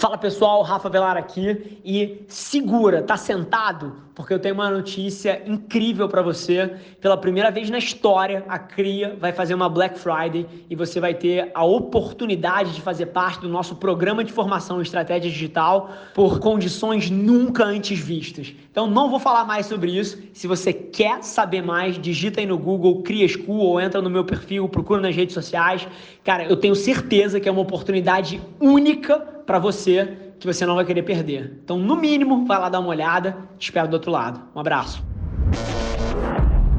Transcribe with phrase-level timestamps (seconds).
[0.00, 3.96] Fala pessoal, Rafa Velar aqui e segura, tá sentado?
[4.14, 6.74] Porque eu tenho uma notícia incrível para você.
[7.02, 11.12] Pela primeira vez na história, a CRIA vai fazer uma Black Friday e você vai
[11.12, 16.40] ter a oportunidade de fazer parte do nosso programa de formação em estratégia digital por
[16.40, 18.54] condições nunca antes vistas.
[18.70, 20.18] Então não vou falar mais sobre isso.
[20.32, 24.24] Se você quer saber mais, digita aí no Google Cria School ou entra no meu
[24.24, 25.86] perfil, procura nas redes sociais.
[26.24, 30.84] Cara, eu tenho certeza que é uma oportunidade única para você que você não vai
[30.84, 31.58] querer perder.
[31.64, 33.36] Então, no mínimo, vai lá dar uma olhada.
[33.58, 34.40] Te espero do outro lado.
[34.54, 35.04] Um abraço.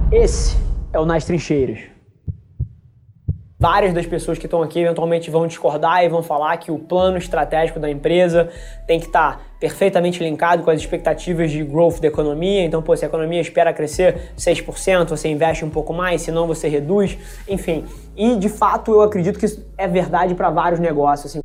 [0.10, 0.58] Esse
[0.94, 1.91] é o Nas Trincheiras.
[3.62, 7.20] Várias das pessoas que estão aqui eventualmente vão discordar e vão falar que o plano
[7.20, 8.50] estratégico da empresa
[8.88, 12.66] tem que estar tá perfeitamente linkado com as expectativas de growth da economia.
[12.66, 16.68] Então, pô, se a economia espera crescer 6%, você investe um pouco mais, senão você
[16.68, 17.16] reduz,
[17.48, 17.86] enfim.
[18.18, 21.44] E de fato, eu acredito que isso é verdade para vários negócios, assim,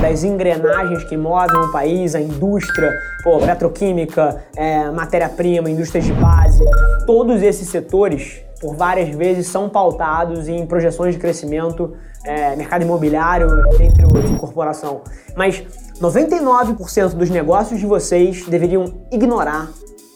[0.00, 6.64] das engrenagens que movem o país, a indústria, pô, petroquímica, é, matéria-prima, indústrias de base,
[7.04, 13.48] todos esses setores por várias vezes são pautados em projeções de crescimento, é, mercado imobiliário,
[13.80, 15.02] entre outros, incorporação.
[15.36, 15.62] Mas
[16.00, 19.68] 99% dos negócios de vocês deveriam ignorar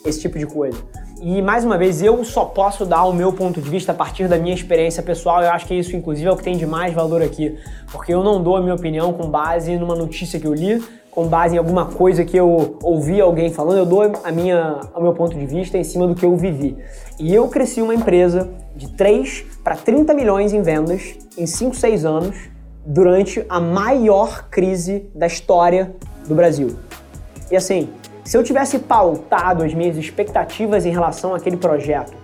[0.04, 0.78] esse tipo de coisa.
[1.20, 4.26] E mais uma vez, eu só posso dar o meu ponto de vista a partir
[4.26, 5.40] da minha experiência pessoal.
[5.40, 7.56] Eu acho que isso, inclusive, é o que tem de mais valor aqui,
[7.92, 10.82] porque eu não dou a minha opinião com base numa notícia que eu li,
[11.12, 15.02] com base em alguma coisa que eu ouvi alguém falando, eu dou a minha, o
[15.02, 16.76] meu ponto de vista em cima do que eu vivi.
[17.20, 22.04] E eu cresci uma empresa de 3 para 30 milhões em vendas em 5, 6
[22.06, 22.36] anos
[22.86, 25.94] durante a maior crise da história
[26.26, 26.76] do Brasil.
[27.50, 27.90] E assim,
[28.24, 32.14] se eu tivesse pautado as minhas expectativas em relação àquele projeto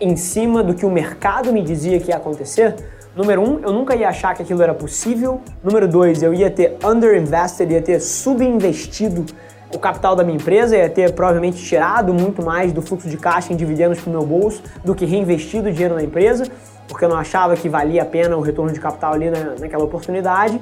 [0.00, 2.74] em cima do que o mercado me dizia que ia acontecer,
[3.16, 5.40] número um, eu nunca ia achar que aquilo era possível.
[5.62, 9.26] Número dois, eu ia ter underinvested, ia ter subinvestido
[9.74, 13.52] o capital da minha empresa, ia ter provavelmente tirado muito mais do fluxo de caixa
[13.52, 16.46] em dividendos para o meu bolso do que reinvestido dinheiro na empresa,
[16.86, 19.84] porque eu não achava que valia a pena o retorno de capital ali na, naquela
[19.84, 20.60] oportunidade.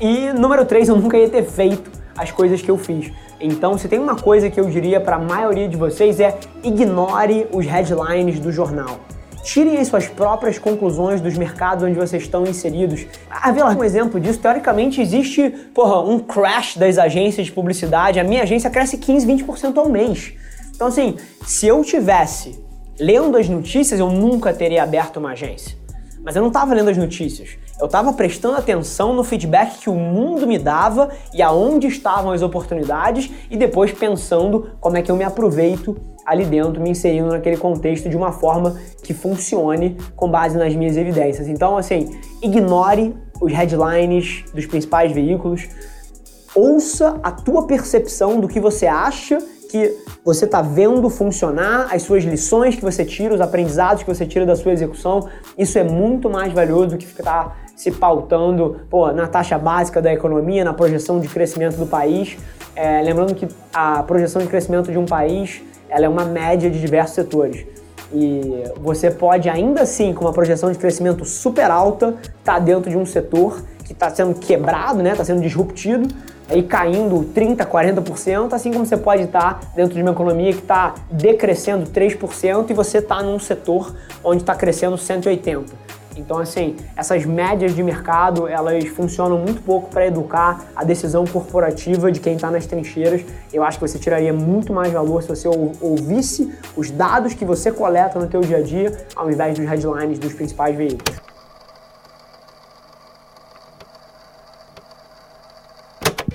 [0.00, 3.12] E número três, eu nunca ia ter feito as coisas que eu fiz.
[3.40, 7.46] Então, se tem uma coisa que eu diria para a maioria de vocês é ignore
[7.52, 8.98] os headlines do jornal.
[9.46, 13.06] Tirem as suas próprias conclusões dos mercados onde vocês estão inseridos.
[13.30, 18.18] Ah, vê um exemplo disso, teoricamente existe, porra, um crash das agências de publicidade.
[18.18, 20.32] A minha agência cresce 15, 20% ao mês.
[20.74, 21.14] Então, assim,
[21.44, 22.58] se eu tivesse
[22.98, 25.78] lendo as notícias, eu nunca teria aberto uma agência.
[26.24, 27.50] Mas eu não estava lendo as notícias.
[27.78, 32.42] Eu estava prestando atenção no feedback que o mundo me dava e aonde estavam as
[32.42, 37.56] oportunidades e depois pensando como é que eu me aproveito ali dentro, me inserindo naquele
[37.56, 41.46] contexto de uma forma que funcione com base nas minhas evidências.
[41.46, 45.68] Então, assim, ignore os headlines dos principais veículos,
[46.54, 49.38] ouça a tua percepção do que você acha
[49.70, 49.94] que
[50.24, 54.46] você está vendo funcionar, as suas lições que você tira, os aprendizados que você tira
[54.46, 59.26] da sua execução, isso é muito mais valioso do que ficar se pautando pô, na
[59.26, 62.38] taxa básica da economia, na projeção de crescimento do país.
[62.74, 66.80] É, lembrando que a projeção de crescimento de um país ela é uma média de
[66.80, 67.66] diversos setores.
[68.12, 72.90] E você pode ainda assim, com uma projeção de crescimento super alta, estar tá dentro
[72.90, 75.12] de um setor que está sendo quebrado, né?
[75.12, 76.08] Está sendo disruptido,
[76.48, 80.94] aí caindo 30%, 40%, assim como você pode estar dentro de uma economia que está
[81.10, 85.64] decrescendo 3% e você está num setor onde está crescendo 180%.
[86.16, 92.10] Então, assim, essas médias de mercado, elas funcionam muito pouco para educar a decisão corporativa
[92.10, 93.24] de quem está nas trincheiras.
[93.52, 95.48] Eu acho que você tiraria muito mais valor se você
[95.80, 100.18] ouvisse os dados que você coleta no teu dia a dia, ao invés dos headlines
[100.18, 101.35] dos principais veículos.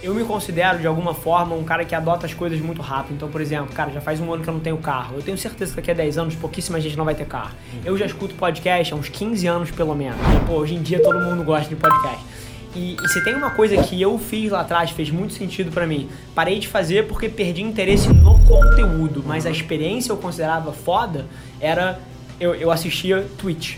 [0.04, 3.16] Eu me considero, de alguma forma, um cara que adota as coisas muito rápido.
[3.16, 5.16] Então, por exemplo, cara, já faz um ano que eu não tenho carro.
[5.16, 7.52] Eu tenho certeza que daqui a 10 anos pouquíssima gente não vai ter carro.
[7.86, 10.18] Eu já escuto podcast há uns 15 anos, pelo menos.
[10.36, 12.26] E, pô, hoje em dia todo mundo gosta de podcast.
[12.76, 15.86] E, e, se tem uma coisa que eu fiz lá atrás, fez muito sentido para
[15.86, 21.28] mim, parei de fazer porque perdi interesse no conteúdo, mas a experiência eu considerava foda,
[21.60, 22.00] era
[22.40, 23.76] eu, eu assistia Twitch.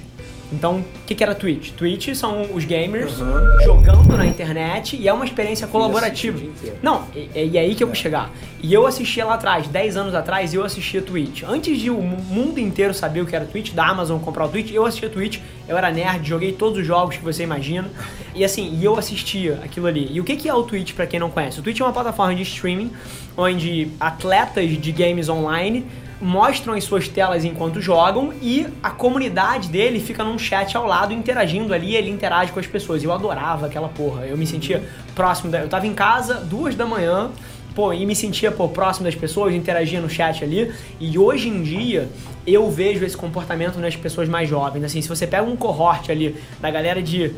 [0.53, 1.71] Então, o que, que era Twitch?
[1.71, 3.61] Twitch são os gamers uhum.
[3.63, 6.39] jogando na internet e é uma experiência colaborativa.
[6.81, 8.31] Não, e, e é aí que eu vou chegar.
[8.61, 11.43] E eu assistia lá atrás, 10 anos atrás, eu assistia Twitch.
[11.43, 14.71] Antes de o mundo inteiro saber o que era Twitch, da Amazon comprar o Twitch,
[14.71, 17.89] eu assistia Twitch, eu era nerd, joguei todos os jogos que você imagina.
[18.35, 20.09] E assim, e eu assistia aquilo ali.
[20.11, 21.59] E o que é o Twitch para quem não conhece?
[21.59, 22.91] O Twitch é uma plataforma de streaming
[23.37, 25.85] onde atletas de games online
[26.23, 31.13] mostram as suas telas enquanto jogam e a comunidade dele fica num chat ao lado
[31.13, 33.03] interagindo ali, ele interage com as pessoas.
[33.03, 34.25] Eu adorava aquela porra.
[34.25, 34.81] Eu me sentia
[35.13, 37.29] próximo da, eu tava em casa duas da manhã,
[37.75, 40.71] pô, e me sentia pô, próximo das pessoas, interagia no chat ali.
[40.99, 42.07] E hoje em dia
[42.47, 44.83] eu vejo esse comportamento nas pessoas mais jovens.
[44.85, 47.33] Assim, se você pega um cohort ali da galera de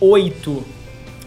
[0.00, 0.64] 8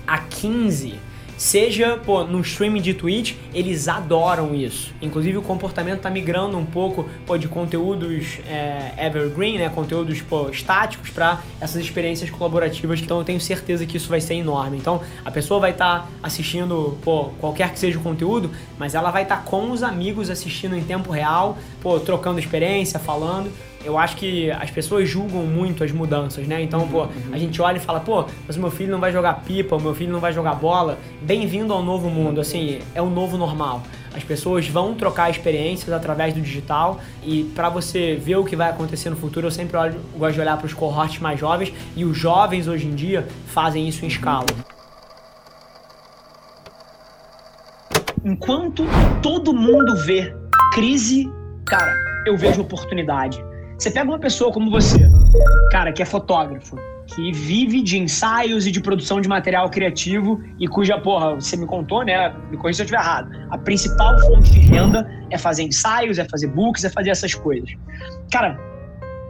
[0.05, 0.95] a 15,
[1.37, 4.93] seja pô, no streaming de Twitch, eles adoram isso.
[5.01, 10.49] Inclusive o comportamento está migrando um pouco pô, de conteúdos é, evergreen, né, conteúdos pô,
[10.49, 12.99] estáticos para essas experiências colaborativas.
[12.99, 14.77] Então eu tenho certeza que isso vai ser enorme.
[14.77, 19.11] Então a pessoa vai estar tá assistindo pô, qualquer que seja o conteúdo, mas ela
[19.11, 23.51] vai estar tá com os amigos assistindo em tempo real, pô, trocando experiência, falando
[23.87, 26.61] eu acho que as pessoas julgam muito as mudanças, né?
[26.61, 27.09] Então, uhum, pô, uhum.
[27.31, 29.81] a gente olha e fala, pô, mas o meu filho não vai jogar pipa, o
[29.81, 30.97] meu filho não vai jogar bola.
[31.21, 33.81] Bem-vindo ao novo mundo, assim, é o novo normal.
[34.13, 38.69] As pessoas vão trocar experiências através do digital e para você ver o que vai
[38.69, 42.03] acontecer no futuro, eu sempre olho, gosto de olhar para os cohortes mais jovens e
[42.03, 44.47] os jovens hoje em dia fazem isso em escala.
[48.25, 48.83] Enquanto
[49.21, 50.35] todo mundo vê
[50.73, 51.31] crise,
[51.65, 51.95] cara,
[52.25, 53.41] eu vejo oportunidade.
[53.77, 54.97] Você pega uma pessoa como você,
[55.71, 56.75] cara, que é fotógrafo,
[57.05, 61.67] que vive de ensaios e de produção de material criativo e cuja, porra, você me
[61.67, 62.33] contou, né?
[62.49, 63.29] Me corrija se eu estiver errado.
[63.51, 67.69] A principal fonte de renda é fazer ensaios, é fazer books, é fazer essas coisas.
[68.31, 68.59] Cara,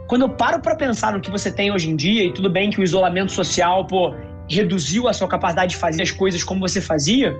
[0.06, 2.70] quando eu paro para pensar no que você tem hoje em dia, e tudo bem
[2.70, 4.14] que o isolamento social, pô,
[4.48, 7.36] reduziu a sua capacidade de fazer as coisas como você fazia,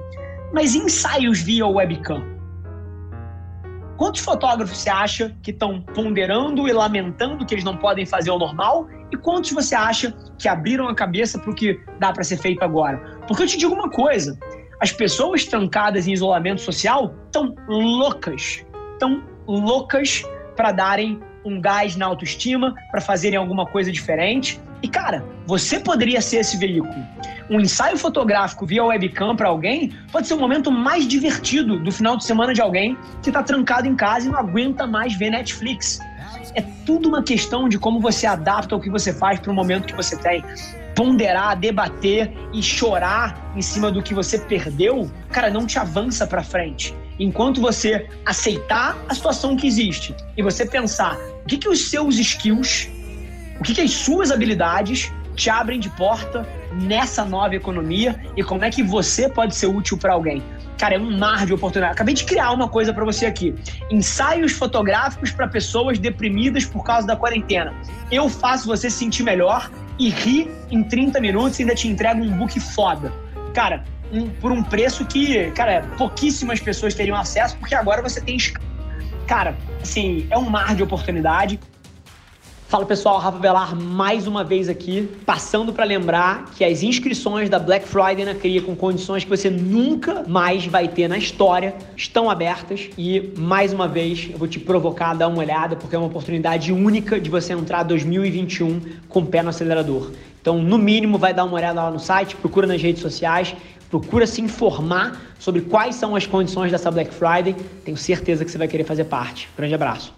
[0.52, 2.37] mas ensaios via webcam
[3.98, 8.38] Quantos fotógrafos você acha que estão ponderando e lamentando que eles não podem fazer o
[8.38, 8.86] normal?
[9.12, 12.62] E quantos você acha que abriram a cabeça para o que dá para ser feito
[12.62, 13.18] agora?
[13.26, 14.38] Porque eu te digo uma coisa:
[14.80, 20.22] as pessoas trancadas em isolamento social estão loucas, estão loucas
[20.56, 24.60] para darem um gás na autoestima, para fazerem alguma coisa diferente.
[24.80, 26.94] E cara, você poderia ser esse veículo.
[27.48, 32.18] Um ensaio fotográfico via webcam para alguém pode ser o momento mais divertido do final
[32.18, 36.00] de semana de alguém que está trancado em casa e não aguenta mais ver Netflix.
[36.54, 39.86] É tudo uma questão de como você adapta o que você faz para o momento
[39.86, 40.44] que você tem.
[40.94, 46.42] Ponderar, debater e chorar em cima do que você perdeu, cara, não te avança para
[46.42, 46.94] frente.
[47.18, 52.18] Enquanto você aceitar a situação que existe e você pensar o que, que os seus
[52.18, 52.90] skills
[53.58, 58.64] o que, que as suas habilidades te abrem de porta nessa nova economia e como
[58.64, 60.42] é que você pode ser útil para alguém.
[60.76, 61.92] Cara, é um mar de oportunidade.
[61.92, 63.54] Acabei de criar uma coisa para você aqui.
[63.88, 67.72] Ensaios fotográficos para pessoas deprimidas por causa da quarentena.
[68.10, 72.20] Eu faço você se sentir melhor e rir em 30 minutos e ainda te entrego
[72.20, 73.12] um book foda.
[73.54, 78.36] Cara, um, por um preço que, cara, pouquíssimas pessoas teriam acesso, porque agora você tem.
[79.26, 81.60] Cara, assim, é um mar de oportunidade.
[82.68, 87.58] Fala pessoal, Rafa Velar mais uma vez aqui, passando para lembrar que as inscrições da
[87.58, 92.28] Black Friday na Cria com condições que você nunca mais vai ter na história estão
[92.28, 95.98] abertas e mais uma vez eu vou te provocar a dar uma olhada porque é
[95.98, 100.10] uma oportunidade única de você entrar 2021 com o pé no acelerador.
[100.38, 103.56] Então, no mínimo, vai dar uma olhada lá no site, procura nas redes sociais,
[103.88, 107.56] procura se informar sobre quais são as condições dessa Black Friday.
[107.82, 109.48] Tenho certeza que você vai querer fazer parte.
[109.56, 110.17] Grande abraço.